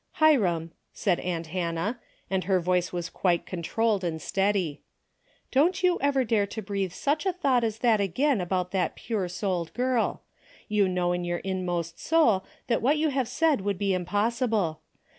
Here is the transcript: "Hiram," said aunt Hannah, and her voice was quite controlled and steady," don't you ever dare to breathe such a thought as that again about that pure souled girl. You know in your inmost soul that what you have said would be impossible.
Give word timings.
"Hiram," 0.23 0.71
said 0.91 1.19
aunt 1.19 1.45
Hannah, 1.53 1.99
and 2.27 2.45
her 2.45 2.59
voice 2.59 2.91
was 2.91 3.07
quite 3.07 3.45
controlled 3.45 4.03
and 4.03 4.19
steady," 4.19 4.81
don't 5.51 5.83
you 5.83 5.99
ever 6.01 6.23
dare 6.23 6.47
to 6.47 6.61
breathe 6.63 6.91
such 6.91 7.23
a 7.23 7.31
thought 7.31 7.63
as 7.63 7.77
that 7.85 8.01
again 8.01 8.41
about 8.41 8.71
that 8.71 8.95
pure 8.95 9.29
souled 9.29 9.71
girl. 9.75 10.23
You 10.67 10.87
know 10.89 11.11
in 11.13 11.23
your 11.23 11.37
inmost 11.37 11.99
soul 11.99 12.43
that 12.65 12.81
what 12.81 12.97
you 12.97 13.09
have 13.09 13.27
said 13.27 13.61
would 13.61 13.77
be 13.77 13.93
impossible. 13.93 14.81